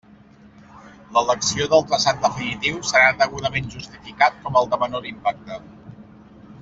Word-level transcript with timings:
L'elecció 1.17 1.67
del 1.73 1.85
traçat 1.91 2.23
definitiu 2.23 2.79
serà 2.93 3.11
degudament 3.21 3.69
justificat 3.75 4.41
com 4.47 4.59
el 4.63 4.71
de 4.73 4.81
menor 4.85 5.07
impacte. 5.13 5.61